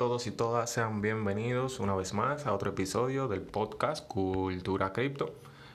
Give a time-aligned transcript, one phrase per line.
[0.00, 5.34] todos y todas, sean bienvenidos una vez más a otro episodio del podcast Cultura Cripto.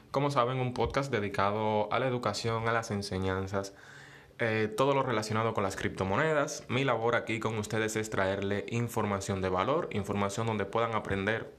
[0.10, 3.76] Como saben, un podcast dedicado a la educación, a las enseñanzas,
[4.40, 6.64] eh, todo lo relacionado con las criptomonedas.
[6.70, 11.54] Mi labor aquí con ustedes es traerle información de valor, información donde puedan aprender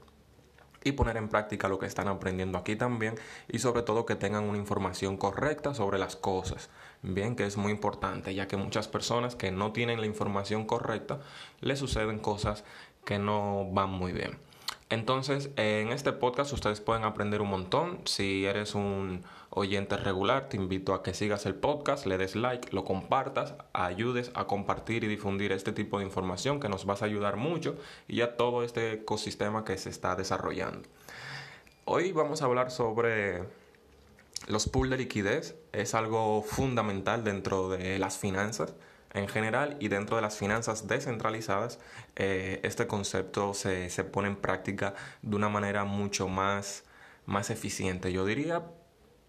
[0.87, 3.15] y poner en práctica lo que están aprendiendo aquí también
[3.47, 6.69] y sobre todo que tengan una información correcta sobre las cosas.
[7.01, 11.19] Bien, que es muy importante ya que muchas personas que no tienen la información correcta
[11.61, 12.63] les suceden cosas
[13.05, 14.37] que no van muy bien.
[14.89, 17.99] Entonces, en este podcast ustedes pueden aprender un montón.
[18.05, 22.69] Si eres un oyente regular, te invito a que sigas el podcast, le des like,
[22.71, 27.05] lo compartas, ayudes a compartir y difundir este tipo de información que nos vas a
[27.05, 27.75] ayudar mucho
[28.07, 30.87] y a todo este ecosistema que se está desarrollando.
[31.83, 33.43] Hoy vamos a hablar sobre
[34.47, 35.57] los pools de liquidez.
[35.73, 38.73] Es algo fundamental dentro de las finanzas
[39.13, 41.79] en general y dentro de las finanzas descentralizadas,
[42.15, 46.83] eh, este concepto se, se, pone en práctica de una manera mucho más,
[47.25, 48.11] más eficiente.
[48.11, 48.63] Yo diría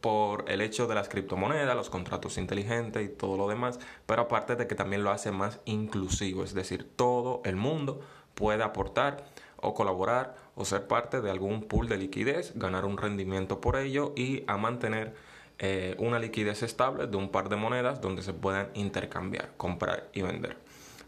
[0.01, 4.57] por el hecho de las criptomonedas, los contratos inteligentes y todo lo demás, pero aparte
[4.57, 8.01] de que también lo hace más inclusivo, es decir, todo el mundo
[8.35, 9.25] puede aportar
[9.61, 14.13] o colaborar o ser parte de algún pool de liquidez, ganar un rendimiento por ello
[14.17, 15.15] y a mantener
[15.59, 20.23] eh, una liquidez estable de un par de monedas donde se puedan intercambiar, comprar y
[20.23, 20.57] vender.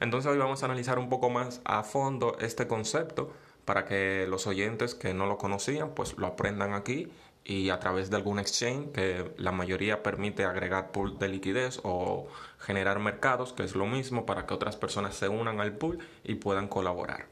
[0.01, 3.33] Entonces hoy vamos a analizar un poco más a fondo este concepto
[3.65, 7.13] para que los oyentes que no lo conocían pues lo aprendan aquí
[7.45, 12.29] y a través de algún exchange que la mayoría permite agregar pool de liquidez o
[12.59, 16.35] generar mercados, que es lo mismo para que otras personas se unan al pool y
[16.35, 17.27] puedan colaborar.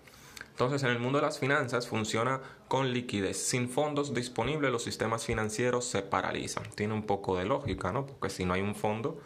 [0.58, 3.36] Entonces, en el mundo de las finanzas funciona con liquidez.
[3.36, 6.64] Sin fondos disponibles, los sistemas financieros se paralizan.
[6.74, 8.06] Tiene un poco de lógica, ¿no?
[8.06, 9.20] Porque si no hay un fondo,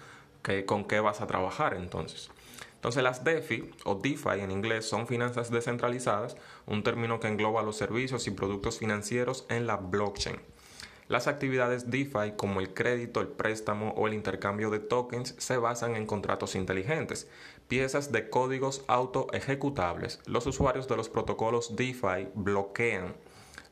[0.67, 2.31] ¿con qué vas a trabajar entonces?
[2.75, 7.79] Entonces las DeFi o DeFi en inglés son finanzas descentralizadas, un término que engloba los
[7.79, 10.37] servicios y productos financieros en la blockchain.
[11.13, 15.95] Las actividades DeFi como el crédito, el préstamo o el intercambio de tokens se basan
[15.95, 17.29] en contratos inteligentes,
[17.69, 20.21] piezas de códigos auto ejecutables.
[20.25, 23.15] Los usuarios de los protocolos DeFi bloquean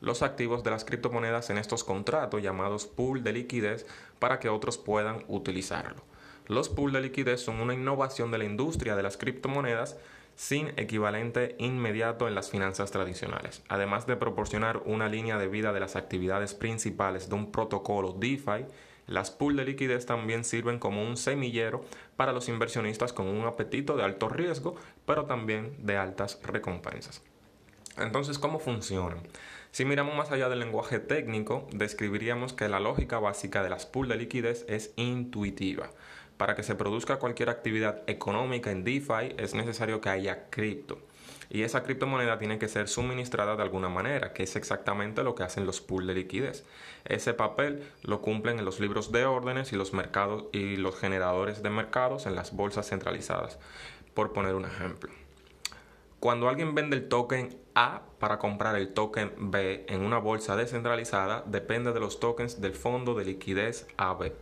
[0.03, 3.87] los activos de las criptomonedas en estos contratos llamados pool de liquidez
[4.19, 6.03] para que otros puedan utilizarlo.
[6.47, 9.97] Los pools de liquidez son una innovación de la industria de las criptomonedas
[10.41, 13.63] sin equivalente inmediato en las finanzas tradicionales.
[13.69, 18.65] Además de proporcionar una línea de vida de las actividades principales de un protocolo DeFi,
[19.07, 21.85] las pools de liquidez también sirven como un semillero
[22.17, 27.23] para los inversionistas con un apetito de alto riesgo, pero también de altas recompensas.
[27.99, 29.19] Entonces, ¿cómo funcionan?
[29.73, 34.09] Si miramos más allá del lenguaje técnico, describiríamos que la lógica básica de las pools
[34.09, 35.91] de liquidez es intuitiva.
[36.41, 40.99] Para que se produzca cualquier actividad económica en DeFi es necesario que haya cripto.
[41.51, 45.43] Y esa criptomoneda tiene que ser suministrada de alguna manera, que es exactamente lo que
[45.43, 46.65] hacen los pools de liquidez.
[47.05, 51.63] Ese papel lo cumplen en los libros de órdenes y los mercados y los generadores
[51.63, 53.59] de mercados en las bolsas centralizadas,
[54.15, 55.13] por poner un ejemplo.
[56.21, 61.45] Cuando alguien vende el token A para comprar el token B en una bolsa descentralizada,
[61.47, 64.33] depende de los tokens del fondo de liquidez AB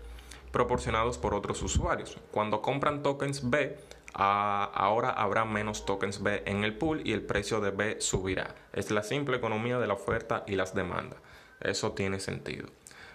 [0.53, 2.19] proporcionados por otros usuarios.
[2.31, 3.79] Cuando compran tokens B,
[4.15, 8.55] ahora habrá menos tokens B en el pool y el precio de B subirá.
[8.73, 11.19] Es la simple economía de la oferta y las demandas.
[11.61, 12.69] Eso tiene sentido.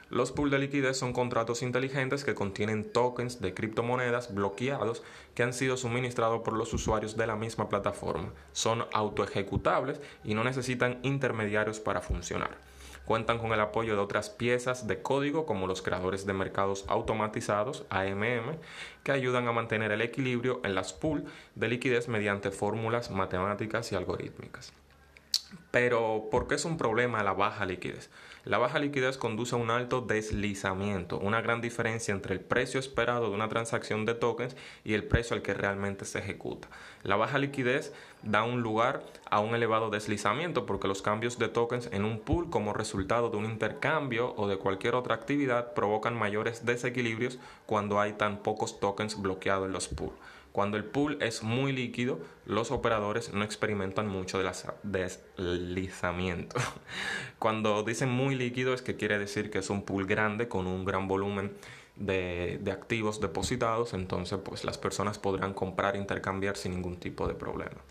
[0.09, 5.01] Los pools de liquidez son contratos inteligentes que contienen tokens de criptomonedas bloqueados
[5.33, 8.29] que han sido suministrados por los usuarios de la misma plataforma.
[8.51, 12.59] Son autoejecutables y no necesitan intermediarios para funcionar.
[13.05, 17.85] Cuentan con el apoyo de otras piezas de código como los creadores de mercados automatizados,
[17.89, 18.57] AMM,
[19.03, 21.23] que ayudan a mantener el equilibrio en las pools
[21.55, 24.73] de liquidez mediante fórmulas matemáticas y algorítmicas.
[25.71, 28.09] Pero, ¿por qué es un problema la baja liquidez?
[28.45, 33.29] La baja liquidez conduce a un alto deslizamiento, una gran diferencia entre el precio esperado
[33.29, 36.67] de una transacción de tokens y el precio al que realmente se ejecuta.
[37.03, 39.01] La baja liquidez da un lugar
[39.31, 43.37] a un elevado deslizamiento porque los cambios de tokens en un pool como resultado de
[43.37, 49.21] un intercambio o de cualquier otra actividad provocan mayores desequilibrios cuando hay tan pocos tokens
[49.21, 50.13] bloqueados en los pools.
[50.53, 54.51] Cuando el pool es muy líquido, los operadores no experimentan mucho de
[54.83, 56.55] deslizamiento.
[57.39, 60.85] Cuando dicen muy líquido es que quiere decir que es un pool grande con un
[60.85, 61.53] gran volumen
[61.95, 67.27] de, de, activos depositados, entonces pues las personas podrán comprar e intercambiar sin ningún tipo
[67.27, 67.81] de problema.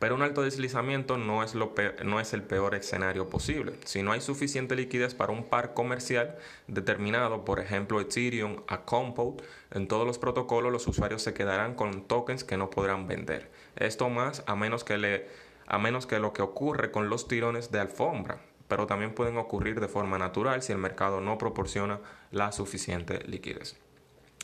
[0.00, 1.74] Pero un alto deslizamiento no es, lo
[2.20, 3.74] es el peor escenario posible.
[3.84, 6.38] Si no hay suficiente liquidez para un par comercial
[6.68, 12.08] determinado, por ejemplo Ethereum a Compound, en todos los protocolos los usuarios se quedarán con
[12.08, 13.50] tokens que no podrán vender.
[13.76, 15.28] Esto más a menos que
[15.66, 19.80] a menos que lo que ocurre con los tirones de alfombra, pero también pueden ocurrir
[19.80, 22.00] de forma natural si el mercado no proporciona
[22.30, 23.76] la suficiente liquidez.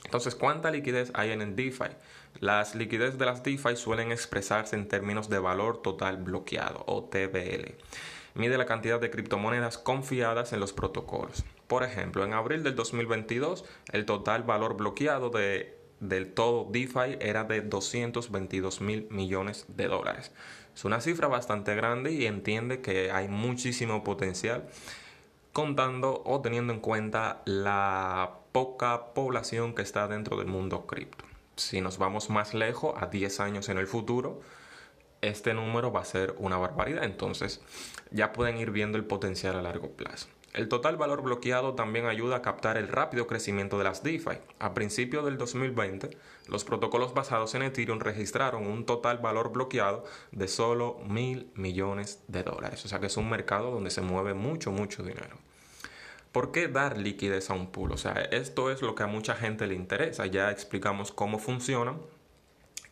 [0.06, 1.90] Entonces, ¿cuánta liquidez hay en el DeFi?
[2.38, 7.74] Las liquidez de las DeFi suelen expresarse en términos de valor total bloqueado o TVL.
[8.34, 11.44] Mide la cantidad de criptomonedas confiadas en los protocolos.
[11.66, 17.42] Por ejemplo, en abril del 2022, el total valor bloqueado de, del todo DeFi era
[17.42, 20.30] de 222 mil millones de dólares.
[20.72, 24.68] Es una cifra bastante grande y entiende que hay muchísimo potencial
[25.52, 31.26] contando o teniendo en cuenta la poca población que está dentro del mundo cripto.
[31.56, 34.40] Si nos vamos más lejos, a 10 años en el futuro,
[35.20, 37.04] este número va a ser una barbaridad.
[37.04, 37.60] Entonces
[38.10, 40.28] ya pueden ir viendo el potencial a largo plazo.
[40.54, 44.38] El total valor bloqueado también ayuda a captar el rápido crecimiento de las DeFi.
[44.58, 46.16] A principios del 2020,
[46.48, 52.42] los protocolos basados en Ethereum registraron un total valor bloqueado de solo mil millones de
[52.42, 52.82] dólares.
[52.86, 55.36] O sea que es un mercado donde se mueve mucho, mucho dinero.
[56.36, 57.92] ¿Por qué dar liquidez a un pool?
[57.92, 60.26] O sea, esto es lo que a mucha gente le interesa.
[60.26, 61.94] Ya explicamos cómo funciona,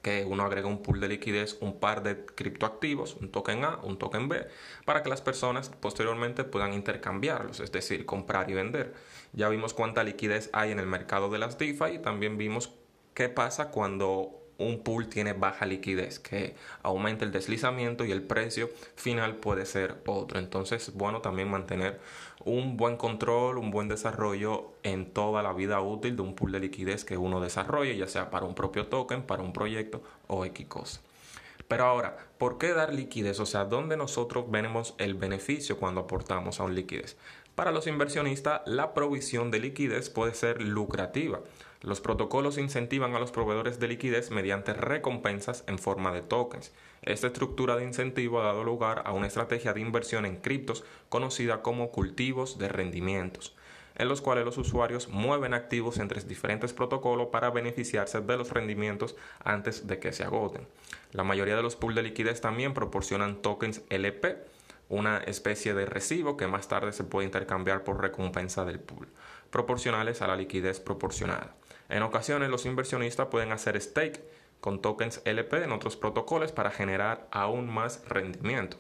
[0.01, 3.99] que uno agrega un pool de liquidez, un par de criptoactivos, un token A, un
[3.99, 4.47] token B,
[4.87, 8.95] para que las personas posteriormente puedan intercambiarlos, es decir, comprar y vender.
[9.35, 12.73] Ya vimos cuánta liquidez hay en el mercado de las DeFi y también vimos
[13.13, 18.71] qué pasa cuando un pool tiene baja liquidez, que aumenta el deslizamiento y el precio
[18.95, 20.39] final puede ser otro.
[20.39, 22.01] Entonces, bueno, también mantener
[22.45, 26.61] un buen control, un buen desarrollo en toda la vida útil de un pool de
[26.61, 30.67] liquidez que uno desarrolle, ya sea para un propio token, para un proyecto o X
[30.67, 31.01] cosa.
[31.69, 33.41] Pero ahora, ¿por qué dar liquidez?
[33.41, 37.17] O sea, ¿dónde nosotros vemos el beneficio cuando aportamos a un liquidez?
[37.55, 41.41] Para los inversionistas, la provisión de liquidez puede ser lucrativa.
[41.85, 46.73] Los protocolos incentivan a los proveedores de liquidez mediante recompensas en forma de tokens.
[47.03, 51.61] Esta estructura de incentivo ha dado lugar a una estrategia de inversión en criptos conocida
[51.61, 53.55] como cultivos de rendimientos,
[53.97, 59.15] en los cuales los usuarios mueven activos entre diferentes protocolos para beneficiarse de los rendimientos
[59.45, 60.67] antes de que se agoten.
[61.13, 64.39] La mayoría de los pools de liquidez también proporcionan tokens LP,
[64.89, 69.09] una especie de recibo que más tarde se puede intercambiar por recompensa del pool,
[69.51, 71.55] proporcionales a la liquidez proporcionada.
[71.95, 74.21] En ocasiones los inversionistas pueden hacer stake
[74.61, 78.79] con tokens LP en otros protocolos para generar aún más rendimiento.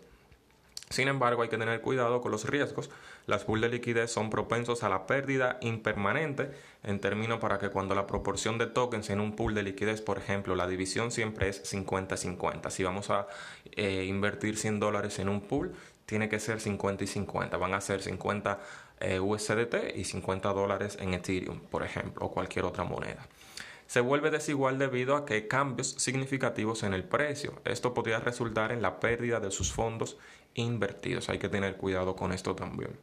[0.90, 2.90] Sin embargo, hay que tener cuidado con los riesgos.
[3.26, 6.50] Las pools de liquidez son propensos a la pérdida impermanente
[6.82, 10.18] en términos para que cuando la proporción de tokens en un pool de liquidez, por
[10.18, 12.68] ejemplo, la división siempre es 50-50.
[12.70, 13.28] Si vamos a
[13.76, 15.72] eh, invertir 100 dólares en un pool,
[16.06, 17.56] tiene que ser 50 y 50.
[17.58, 18.58] Van a ser 50
[19.00, 23.26] eh, USDT y 50 dólares en Ethereum, por ejemplo, o cualquier otra moneda.
[23.86, 27.60] Se vuelve desigual debido a que cambios significativos en el precio.
[27.64, 30.16] Esto podría resultar en la pérdida de sus fondos
[30.54, 31.28] invertidos.
[31.28, 32.96] Hay que tener cuidado con esto también.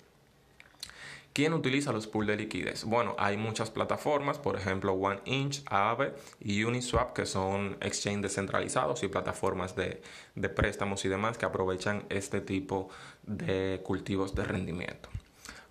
[1.33, 2.83] ¿Quién utiliza los pools de liquidez?
[2.83, 9.07] Bueno, hay muchas plataformas, por ejemplo OneInch, Aave y Uniswap, que son exchanges descentralizados y
[9.07, 12.89] plataformas de préstamos y demás que aprovechan este tipo
[13.23, 15.09] de cultivos de rendimiento.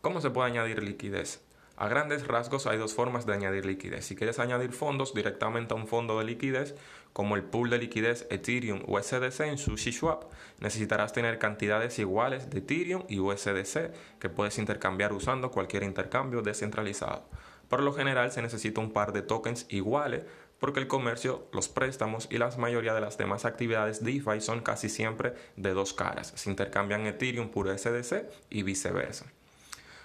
[0.00, 1.42] ¿Cómo se puede añadir liquidez?
[1.76, 4.06] A grandes rasgos hay dos formas de añadir liquidez.
[4.06, 6.74] Si quieres añadir fondos directamente a un fondo de liquidez,
[7.12, 10.24] como el pool de liquidez Ethereum USDC en SushiSwap,
[10.58, 17.28] necesitarás tener cantidades iguales de Ethereum y USDC que puedes intercambiar usando cualquier intercambio descentralizado.
[17.68, 20.24] Por lo general se necesita un par de tokens iguales
[20.58, 24.88] porque el comercio, los préstamos y la mayoría de las demás actividades DeFi son casi
[24.88, 26.32] siempre de dos caras.
[26.36, 29.26] Se intercambian Ethereum por USDC y viceversa.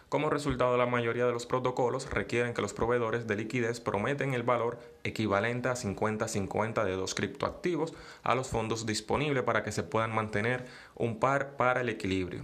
[0.10, 4.44] Como resultado, la mayoría de los protocolos requieren que los proveedores de liquidez prometen el
[4.44, 10.14] valor equivalente a 50-50 de dos criptoactivos a los fondos disponibles para que se puedan
[10.14, 12.42] mantener un par para el equilibrio.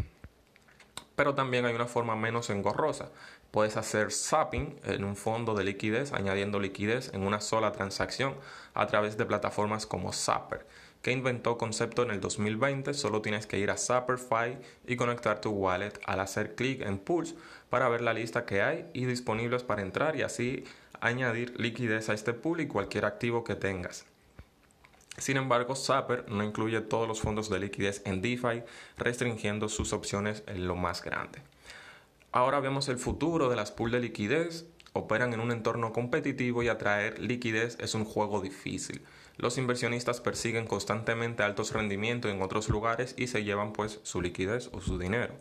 [1.15, 3.11] Pero también hay una forma menos engorrosa.
[3.51, 8.35] Puedes hacer zapping en un fondo de liquidez añadiendo liquidez en una sola transacción
[8.73, 10.65] a través de plataformas como Zapper
[11.01, 15.49] que inventó concepto en el 2020, solo tienes que ir a Zapperfy y conectar tu
[15.49, 17.35] wallet al hacer clic en Pulse
[17.69, 20.63] para ver la lista que hay y disponibles para entrar y así
[20.99, 24.05] añadir liquidez a este pool y cualquier activo que tengas.
[25.17, 28.63] Sin embargo, Zapper no incluye todos los fondos de liquidez en DeFi,
[28.97, 31.41] restringiendo sus opciones en lo más grande.
[32.31, 34.65] Ahora vemos el futuro de las pools de liquidez.
[34.93, 39.01] Operan en un entorno competitivo y atraer liquidez es un juego difícil
[39.41, 44.69] los inversionistas persiguen constantemente altos rendimientos en otros lugares y se llevan pues su liquidez
[44.71, 45.33] o su dinero.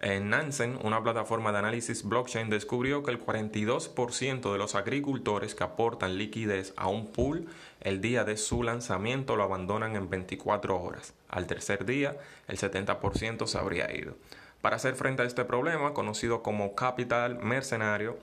[0.00, 5.64] En Nansen, una plataforma de análisis blockchain descubrió que el 42% de los agricultores que
[5.64, 7.46] aportan liquidez a un pool
[7.80, 11.14] el día de su lanzamiento lo abandonan en 24 horas.
[11.28, 14.14] Al tercer día, el 70% se habría ido.
[14.60, 18.18] Para hacer frente a este problema, conocido como capital mercenario,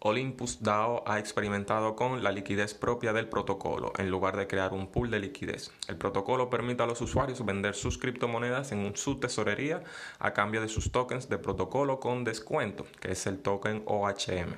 [0.00, 4.86] Olympus DAO ha experimentado con la liquidez propia del protocolo en lugar de crear un
[4.86, 5.72] pool de liquidez.
[5.88, 9.82] El protocolo permite a los usuarios vender sus criptomonedas en su tesorería
[10.20, 14.54] a cambio de sus tokens de protocolo con descuento, que es el token OHM.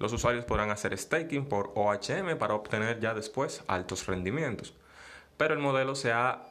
[0.00, 4.74] Los usuarios podrán hacer staking por OHM para obtener ya después altos rendimientos.
[5.36, 6.49] Pero el modelo se ha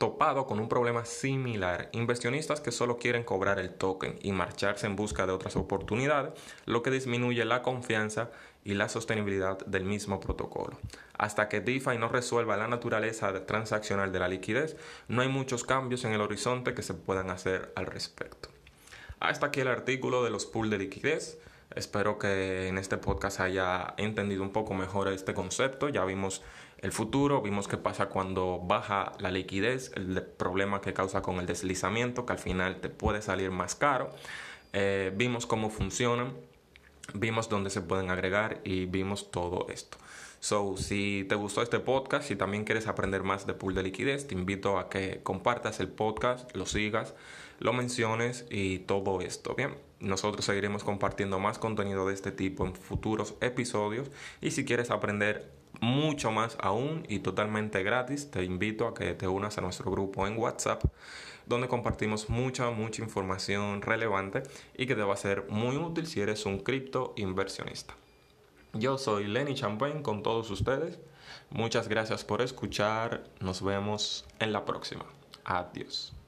[0.00, 1.90] topado con un problema similar.
[1.92, 6.32] Inversionistas que solo quieren cobrar el token y marcharse en busca de otras oportunidades,
[6.64, 8.30] lo que disminuye la confianza
[8.64, 10.78] y la sostenibilidad del mismo protocolo.
[11.18, 14.74] Hasta que DeFi no resuelva la naturaleza transaccional de la liquidez,
[15.08, 18.48] no hay muchos cambios en el horizonte que se puedan hacer al respecto.
[19.18, 21.38] Hasta aquí el artículo de los pools de liquidez.
[21.74, 25.90] Espero que en este podcast haya entendido un poco mejor este concepto.
[25.90, 26.42] Ya vimos
[26.80, 31.46] el futuro, vimos qué pasa cuando baja la liquidez, el problema que causa con el
[31.46, 34.10] deslizamiento, que al final te puede salir más caro.
[34.72, 36.32] Eh, vimos cómo funcionan,
[37.12, 39.98] vimos dónde se pueden agregar y vimos todo esto.
[40.40, 44.26] So, si te gustó este podcast, si también quieres aprender más de pool de liquidez,
[44.26, 47.12] te invito a que compartas el podcast, lo sigas,
[47.60, 49.54] lo menciones y todo esto.
[49.54, 54.90] Bien, nosotros seguiremos compartiendo más contenido de este tipo en futuros episodios y si quieres
[54.90, 59.90] aprender mucho más aún y totalmente gratis, te invito a que te unas a nuestro
[59.90, 60.82] grupo en WhatsApp
[61.46, 64.42] donde compartimos mucha, mucha información relevante
[64.76, 67.94] y que te va a ser muy útil si eres un cripto inversionista.
[68.72, 70.98] Yo soy Lenny Champagne con todos ustedes.
[71.50, 73.24] Muchas gracias por escuchar.
[73.40, 75.04] Nos vemos en la próxima.
[75.44, 76.19] Adiós.